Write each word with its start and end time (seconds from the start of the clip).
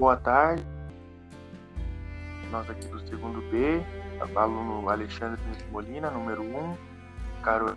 Boa 0.00 0.16
tarde. 0.16 0.64
Nós 2.50 2.70
aqui 2.70 2.88
do 2.88 2.98
segundo 3.06 3.42
B, 3.50 3.82
aluno 4.34 4.88
Alexandre 4.88 5.38
Molina, 5.70 6.10
número 6.10 6.40
1, 6.40 6.58
um, 6.58 6.76
Carol 7.42 7.76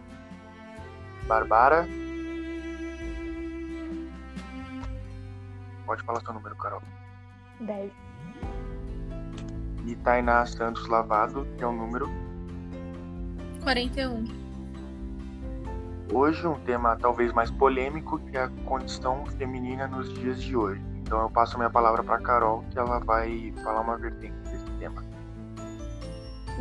Barbara. 1.27 1.85
Pode 5.85 6.01
falar 6.03 6.21
seu 6.21 6.33
número, 6.33 6.55
Carol. 6.55 6.81
10. 7.59 7.91
E 9.85 9.95
Tainá 9.97 10.45
Santos 10.45 10.87
Lavado, 10.87 11.45
que 11.57 11.63
é 11.65 11.67
o 11.67 11.73
número 11.73 12.07
41. 13.63 14.23
Hoje 16.13 16.47
um 16.47 16.57
tema 16.61 16.95
talvez 16.95 17.33
mais 17.33 17.51
polêmico 17.51 18.17
que 18.17 18.37
é 18.37 18.43
a 18.43 18.49
condição 18.63 19.25
feminina 19.25 19.87
nos 19.89 20.13
dias 20.13 20.41
de 20.41 20.55
hoje. 20.55 20.92
Então 21.03 21.21
eu 21.21 21.29
passo 21.29 21.57
minha 21.57 21.69
palavra 21.69 22.01
para 22.03 22.17
Carol, 22.19 22.63
que 22.71 22.79
ela 22.79 22.99
vai 22.99 23.53
falar 23.63 23.81
uma 23.81 23.97
vertente 23.97 24.33
desse 24.49 24.65
tema. 24.79 25.03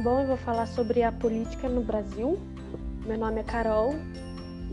Bom, 0.03 0.21
eu 0.21 0.27
vou 0.27 0.37
falar 0.37 0.67
sobre 0.67 1.03
a 1.03 1.13
política 1.13 1.69
no 1.69 1.83
Brasil. 1.83 2.39
Meu 3.07 3.17
nome 3.17 3.41
é 3.41 3.45
Carol 3.45 3.95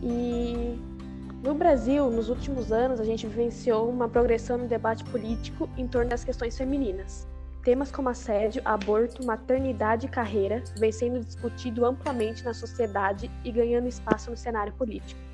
e 0.02 0.78
no 1.44 1.54
Brasil, 1.54 2.10
nos 2.10 2.30
últimos 2.30 2.72
anos, 2.72 3.00
a 3.00 3.04
gente 3.06 3.26
vivenciou 3.26 3.90
uma 3.90 4.10
progressão 4.10 4.58
no 4.58 4.68
debate 4.68 5.04
político 5.06 5.70
em 5.78 5.88
torno 5.88 6.10
das 6.10 6.24
questões 6.24 6.58
femininas. 6.58 7.28
Temas 7.64 7.92
como 7.92 8.10
assédio, 8.10 8.62
aborto, 8.66 9.26
maternidade 9.26 10.06
e 10.06 10.10
carreira 10.10 10.64
vêm 10.78 10.92
sendo 10.92 11.20
discutido 11.20 11.86
amplamente 11.86 12.44
na 12.44 12.54
sociedade 12.54 13.30
e 13.44 13.52
ganhando 13.52 13.88
espaço 13.88 14.32
no 14.32 14.36
cenário 14.36 14.74
político. 14.74 15.29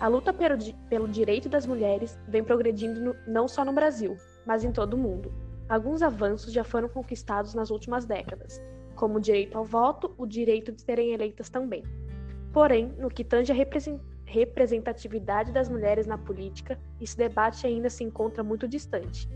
A 0.00 0.08
luta 0.08 0.32
pelo, 0.32 0.56
pelo 0.88 1.06
direito 1.06 1.46
das 1.46 1.66
mulheres 1.66 2.18
vem 2.26 2.42
progredindo 2.42 2.98
no, 2.98 3.14
não 3.26 3.46
só 3.46 3.66
no 3.66 3.72
Brasil, 3.74 4.16
mas 4.46 4.64
em 4.64 4.72
todo 4.72 4.94
o 4.94 4.98
mundo. 4.98 5.30
Alguns 5.68 6.00
avanços 6.00 6.54
já 6.54 6.64
foram 6.64 6.88
conquistados 6.88 7.52
nas 7.52 7.70
últimas 7.70 8.06
décadas, 8.06 8.62
como 8.94 9.18
o 9.18 9.20
direito 9.20 9.58
ao 9.58 9.64
voto, 9.64 10.14
o 10.16 10.24
direito 10.24 10.72
de 10.72 10.80
serem 10.80 11.12
eleitas 11.12 11.50
também. 11.50 11.84
Porém, 12.50 12.94
no 12.98 13.10
que 13.10 13.22
tange 13.22 13.52
a 13.52 13.54
representatividade 14.24 15.52
das 15.52 15.68
mulheres 15.68 16.06
na 16.06 16.16
política, 16.16 16.80
esse 16.98 17.16
debate 17.16 17.66
ainda 17.66 17.90
se 17.90 18.02
encontra 18.02 18.42
muito 18.42 18.66
distante. 18.66 19.28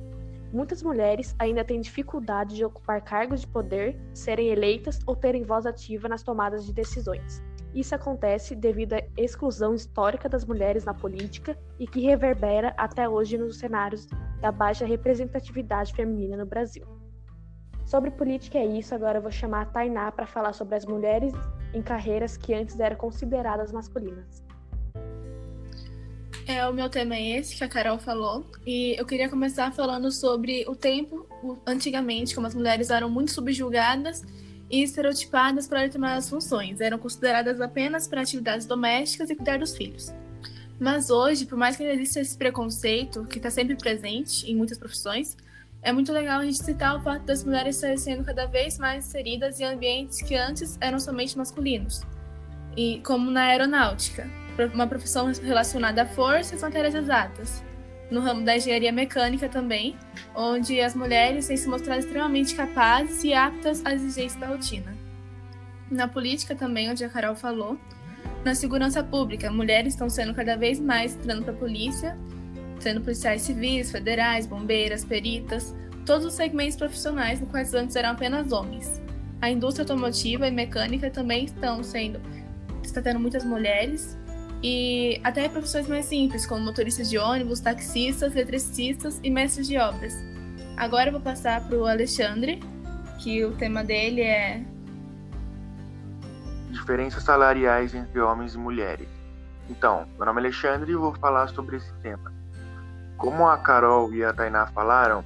Muitas 0.50 0.82
mulheres 0.82 1.34
ainda 1.38 1.62
têm 1.62 1.78
dificuldade 1.78 2.56
de 2.56 2.64
ocupar 2.64 3.02
cargos 3.02 3.42
de 3.42 3.46
poder, 3.46 4.00
serem 4.14 4.48
eleitas 4.48 4.98
ou 5.06 5.14
terem 5.14 5.42
voz 5.42 5.66
ativa 5.66 6.08
nas 6.08 6.22
tomadas 6.22 6.64
de 6.64 6.72
decisões. 6.72 7.42
Isso 7.74 7.92
acontece 7.92 8.54
devido 8.54 8.92
à 8.92 9.02
exclusão 9.16 9.74
histórica 9.74 10.28
das 10.28 10.44
mulheres 10.44 10.84
na 10.84 10.94
política 10.94 11.58
e 11.78 11.88
que 11.88 12.00
reverbera 12.00 12.72
até 12.76 13.08
hoje 13.08 13.36
nos 13.36 13.58
cenários 13.58 14.06
da 14.40 14.52
baixa 14.52 14.86
representatividade 14.86 15.92
feminina 15.92 16.36
no 16.36 16.46
Brasil. 16.46 16.86
Sobre 17.84 18.12
política 18.12 18.58
é 18.58 18.64
isso, 18.64 18.94
agora 18.94 19.18
eu 19.18 19.22
vou 19.22 19.32
chamar 19.32 19.62
a 19.62 19.66
Tainá 19.66 20.12
para 20.12 20.24
falar 20.24 20.52
sobre 20.52 20.76
as 20.76 20.86
mulheres 20.86 21.32
em 21.74 21.82
carreiras 21.82 22.36
que 22.36 22.54
antes 22.54 22.78
eram 22.78 22.96
consideradas 22.96 23.72
masculinas. 23.72 24.44
É, 26.46 26.66
o 26.68 26.72
meu 26.72 26.88
tema 26.88 27.16
é 27.16 27.38
esse 27.38 27.56
que 27.56 27.64
a 27.64 27.68
Carol 27.68 27.98
falou, 27.98 28.44
e 28.66 28.94
eu 28.98 29.04
queria 29.06 29.28
começar 29.28 29.72
falando 29.72 30.12
sobre 30.12 30.64
o 30.68 30.76
tempo, 30.76 31.26
antigamente, 31.66 32.34
como 32.34 32.46
as 32.46 32.54
mulheres 32.54 32.90
eram 32.90 33.10
muito 33.10 33.32
subjugadas 33.32 34.22
e 34.70 34.82
estereotipadas 34.82 35.66
para 35.66 35.82
determinadas 35.82 36.28
funções, 36.28 36.80
eram 36.80 36.98
consideradas 36.98 37.60
apenas 37.60 38.08
para 38.08 38.22
atividades 38.22 38.66
domésticas 38.66 39.30
e 39.30 39.36
cuidar 39.36 39.58
dos 39.58 39.76
filhos. 39.76 40.12
Mas 40.78 41.10
hoje, 41.10 41.46
por 41.46 41.56
mais 41.56 41.76
que 41.76 41.84
exista 41.84 42.20
esse 42.20 42.36
preconceito, 42.36 43.24
que 43.26 43.38
está 43.38 43.50
sempre 43.50 43.76
presente 43.76 44.50
em 44.50 44.56
muitas 44.56 44.76
profissões, 44.76 45.36
é 45.80 45.92
muito 45.92 46.12
legal 46.12 46.40
a 46.40 46.44
gente 46.44 46.64
citar 46.64 46.96
o 46.96 47.02
fato 47.02 47.24
das 47.24 47.44
mulheres 47.44 47.76
estarem 47.76 47.96
sendo 47.96 48.24
cada 48.24 48.46
vez 48.46 48.78
mais 48.78 49.06
inseridas 49.06 49.60
em 49.60 49.64
ambientes 49.64 50.22
que 50.22 50.34
antes 50.34 50.78
eram 50.80 50.98
somente 50.98 51.36
masculinos, 51.36 52.02
e 52.76 53.00
como 53.04 53.30
na 53.30 53.42
aeronáutica 53.42 54.28
uma 54.72 54.86
profissão 54.86 55.30
relacionada 55.42 56.02
a 56.02 56.06
forças 56.06 56.60
e 56.60 56.62
matérias 56.62 56.94
exatas. 56.94 57.62
No 58.14 58.20
ramo 58.20 58.44
da 58.44 58.56
engenharia 58.56 58.92
mecânica 58.92 59.48
também, 59.48 59.96
onde 60.36 60.80
as 60.80 60.94
mulheres 60.94 61.48
têm 61.48 61.56
se 61.56 61.68
mostrado 61.68 61.98
extremamente 61.98 62.54
capazes 62.54 63.24
e 63.24 63.34
aptas 63.34 63.84
às 63.84 63.94
exigências 63.94 64.36
da 64.36 64.46
rotina. 64.46 64.96
Na 65.90 66.06
política 66.06 66.54
também, 66.54 66.88
onde 66.88 67.04
a 67.04 67.08
Carol 67.08 67.34
falou. 67.34 67.76
Na 68.44 68.54
segurança 68.54 69.02
pública, 69.02 69.50
mulheres 69.50 69.94
estão 69.94 70.08
sendo 70.08 70.32
cada 70.32 70.56
vez 70.56 70.78
mais 70.78 71.16
entrando 71.16 71.42
para 71.42 71.54
a 71.54 71.56
polícia, 71.56 72.16
sendo 72.78 73.00
policiais 73.00 73.42
civis, 73.42 73.90
federais, 73.90 74.46
bombeiras, 74.46 75.04
peritas, 75.04 75.74
todos 76.06 76.24
os 76.24 76.34
segmentos 76.34 76.76
profissionais 76.76 77.40
no 77.40 77.48
quais 77.48 77.74
antes 77.74 77.96
eram 77.96 78.10
apenas 78.10 78.52
homens. 78.52 79.02
A 79.40 79.50
indústria 79.50 79.82
automotiva 79.82 80.46
e 80.46 80.52
mecânica 80.52 81.10
também 81.10 81.46
estão 81.46 81.82
sendo 81.82 82.20
está 82.80 83.02
tendo 83.02 83.18
muitas 83.18 83.44
mulheres 83.44 84.16
e 84.66 85.20
até 85.22 85.46
profissões 85.46 85.86
mais 85.86 86.06
simples, 86.06 86.46
como 86.46 86.64
motoristas 86.64 87.10
de 87.10 87.18
ônibus, 87.18 87.60
taxistas, 87.60 88.34
eletricistas 88.34 89.20
e 89.22 89.28
mestres 89.28 89.68
de 89.68 89.76
obras. 89.76 90.14
Agora 90.74 91.08
eu 91.08 91.12
vou 91.12 91.20
passar 91.20 91.68
para 91.68 91.76
o 91.76 91.84
Alexandre, 91.84 92.60
que 93.22 93.44
o 93.44 93.52
tema 93.52 93.84
dele 93.84 94.22
é 94.22 94.64
diferenças 96.70 97.22
salariais 97.22 97.94
entre 97.94 98.18
homens 98.18 98.54
e 98.54 98.58
mulheres. 98.58 99.06
Então, 99.68 100.06
meu 100.16 100.24
nome 100.24 100.40
é 100.40 100.44
Alexandre 100.44 100.92
e 100.92 100.96
vou 100.96 101.14
falar 101.16 101.48
sobre 101.48 101.76
esse 101.76 101.92
tema. 101.96 102.32
Como 103.18 103.46
a 103.46 103.58
Carol 103.58 104.14
e 104.14 104.24
a 104.24 104.32
Tainá 104.32 104.66
falaram, 104.68 105.22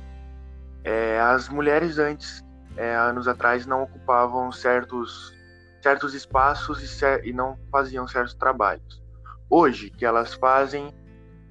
é, 0.83 1.21
as 1.21 1.49
mulheres 1.49 1.97
antes, 1.99 2.45
é, 2.77 2.93
anos 2.97 3.29
atrás, 3.29 3.67
não 3.67 3.85
ocupavam 3.85 4.51
certos, 4.51 5.33
certos 5.81 6.13
espaços 6.13 6.83
e, 6.83 6.89
cer 6.89 7.25
e 7.25 7.33
não 7.33 7.57
faziam 7.71 8.07
certos 8.09 8.35
trabalhos 8.35 9.08
hoje 9.51 9.91
que 9.91 10.05
elas 10.05 10.35
fazem 10.35 10.93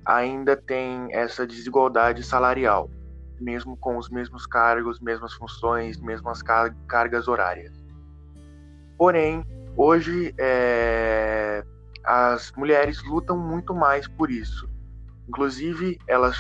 ainda 0.06 0.56
tem 0.56 1.10
essa 1.12 1.46
desigualdade 1.46 2.24
salarial, 2.24 2.90
mesmo 3.40 3.76
com 3.78 3.98
os 3.98 4.10
mesmos 4.10 4.46
cargos, 4.46 5.00
mesmas 5.00 5.34
funções, 5.34 6.00
mesmas 6.00 6.42
car 6.42 6.74
cargas 6.88 7.28
horárias. 7.28 7.74
Porém, 8.98 9.44
hoje 9.76 10.34
é, 10.38 11.64
as 12.04 12.52
mulheres 12.54 13.04
lutam 13.04 13.38
muito 13.38 13.76
mais 13.76 14.08
por 14.08 14.32
isso. 14.32 14.70
Inclusive, 15.28 15.98
elas 16.08 16.38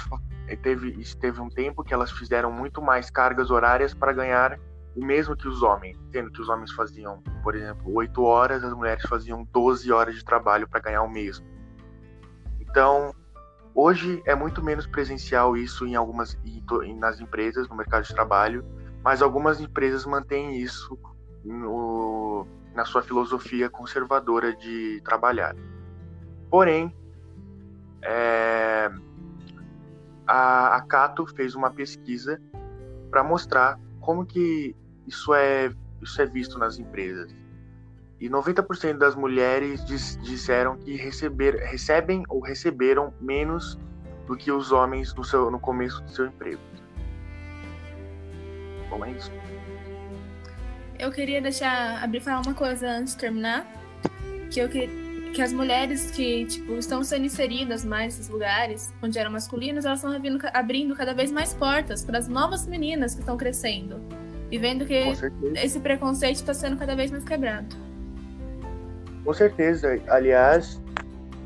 teve, 0.64 1.04
teve 1.20 1.42
um 1.42 1.50
tempo 1.50 1.84
que 1.84 1.94
elas 1.94 2.10
fizeram 2.12 2.52
muito 2.52 2.82
mais 2.82 3.10
cargas 3.10 3.52
horárias 3.52 3.94
para 3.94 4.14
ganhar 4.14 4.58
o 4.98 5.06
mesmo 5.06 5.38
que 5.38 5.48
os 5.48 5.62
homens, 5.62 5.96
sendo 6.12 6.32
que 6.32 6.42
os 6.42 6.50
homens 6.50 6.72
faziam, 6.72 7.22
por 7.44 7.56
exemplo, 7.56 7.94
8 7.94 8.24
horas, 8.24 8.64
as 8.64 8.74
mulheres 8.74 9.04
faziam 9.08 9.48
12 9.54 9.92
horas 9.92 10.16
de 10.16 10.26
trabalho 10.26 10.68
para 10.68 10.80
ganhar 10.80 11.04
o 11.04 11.10
mesmo. 11.10 11.46
Então, 12.60 13.14
hoje 13.76 14.24
é 14.26 14.34
muito 14.34 14.64
menos 14.64 14.88
presencial 14.88 15.56
isso 15.56 15.86
em 15.86 15.94
algumas 15.94 16.36
nas 16.98 17.22
empresas, 17.22 17.70
no 17.70 17.76
mercado 17.76 18.06
de 18.06 18.14
trabalho, 18.14 18.66
mas 19.04 19.22
algumas 19.22 19.62
empresas 19.62 20.04
mantêm 20.04 20.58
isso 20.58 20.98
no, 21.46 22.48
na 22.74 22.84
sua 22.84 23.04
filosofia 23.04 23.70
conservadora 23.70 24.56
de 24.56 25.00
trabalhar. 25.06 25.56
Porém, 26.50 26.92
é, 28.02 28.90
a, 30.26 30.76
a 30.76 30.82
Cato 30.82 31.28
fez 31.28 31.54
uma 31.54 31.70
pesquisa 31.70 32.42
para 33.12 33.24
mostrar 33.24 33.80
como 34.00 34.26
que 34.26 34.76
isso 35.08 35.34
é, 35.34 35.72
isso 36.02 36.22
é 36.22 36.26
visto 36.26 36.60
nas 36.60 36.78
empresas. 36.78 37.34
E 38.20 38.30
90% 38.30 38.98
das 38.98 39.16
mulheres 39.16 39.86
diz, 39.86 40.20
disseram 40.22 40.76
que 40.78 40.96
receber, 40.96 41.56
recebem 41.56 42.24
ou 42.28 42.42
receberam 42.42 43.14
menos 43.22 43.80
do 44.26 44.36
que 44.36 44.52
os 44.52 44.72
homens 44.72 45.14
no, 45.14 45.24
seu, 45.24 45.50
no 45.50 45.60
começo 45.60 46.02
do 46.04 46.12
seu 46.12 46.26
emprego. 46.26 46.62
Bom, 48.90 49.06
é 49.06 49.12
isso. 49.12 49.32
Eu 51.00 51.12
queria 51.12 51.40
deixar 51.42 52.04
abrir 52.04 52.20
falar 52.20 52.42
uma 52.42 52.56
coisa 52.56 52.90
antes 52.90 53.14
de 53.14 53.20
terminar, 53.20 53.68
que 54.52 54.60
eu 54.60 54.68
que, 54.68 54.88
que 55.32 55.42
as 55.42 55.54
mulheres 55.54 56.10
que 56.10 56.46
tipo 56.48 56.74
estão 56.74 57.04
sendo 57.04 57.26
inseridas 57.26 57.86
mais 57.86 58.16
nesses 58.16 58.30
lugares 58.30 58.92
onde 59.02 59.20
eram 59.20 59.32
masculinos, 59.32 59.86
elas 59.86 60.00
estão 60.00 60.12
abrindo, 60.12 60.44
abrindo 60.52 60.96
cada 60.96 61.14
vez 61.14 61.32
mais 61.32 61.54
portas 61.54 62.04
para 62.04 62.18
as 62.18 62.28
novas 62.28 62.66
meninas 62.66 63.14
que 63.14 63.20
estão 63.20 63.38
crescendo 63.38 64.02
e 64.50 64.58
vendo 64.58 64.86
que 64.86 64.94
esse 65.56 65.80
preconceito 65.80 66.36
está 66.36 66.54
sendo 66.54 66.78
cada 66.78 66.96
vez 66.96 67.12
mais 67.12 67.24
quebrado. 67.24 67.76
Com 69.24 69.34
certeza. 69.34 70.00
Aliás, 70.08 70.82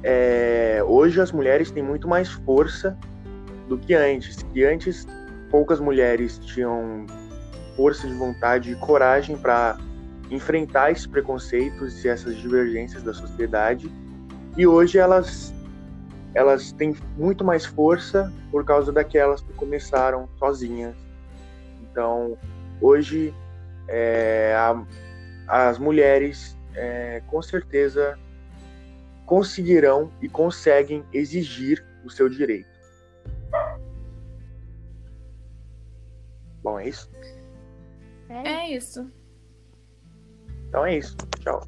é, 0.04 0.84
hoje 0.86 1.20
as 1.20 1.32
mulheres 1.32 1.72
têm 1.72 1.82
muito 1.82 2.08
mais 2.08 2.30
força 2.30 2.98
do 3.68 3.78
que 3.78 3.94
antes. 3.94 4.44
Que 4.54 4.64
antes 4.64 5.08
poucas 5.50 5.80
mulheres 5.80 6.38
tinham 6.40 7.06
força 7.76 8.08
de 8.08 8.14
vontade 8.14 8.72
e 8.72 8.76
coragem 8.76 9.38
para 9.38 9.78
enfrentar 10.30 10.92
esses 10.92 11.08
preconceitos 11.08 12.06
e 12.06 12.08
essas 12.08 12.38
divergências 12.38 13.02
da 13.02 13.14
sociedade. 13.14 13.92
E 14.58 14.68
hoje 14.68 14.98
elas 14.98 15.54
elas 16.34 16.72
têm 16.72 16.96
muito 17.18 17.44
mais 17.44 17.66
força 17.66 18.32
por 18.52 18.64
causa 18.64 18.92
daquelas 18.92 19.42
que 19.42 19.52
começaram 19.54 20.30
sozinhas. 20.40 20.96
Então, 21.82 22.38
hoje, 22.82 23.34
é, 23.88 24.56
a, 24.58 24.86
as 25.48 25.78
mulheres 25.78 26.58
é, 26.74 27.22
com 27.28 27.42
certeza 27.42 28.18
conseguirão 29.26 30.12
e 30.22 30.28
conseguem 30.28 31.06
exigir 31.14 31.86
o 32.04 32.10
seu 32.10 32.28
direito. 32.28 32.70
Bom, 36.64 36.80
é 36.80 36.90
isso? 36.90 37.10
É 38.30 38.76
isso. 38.76 39.10
Então 40.68 40.86
é 40.86 40.98
isso. 40.98 41.16
Tchau. 41.40 41.68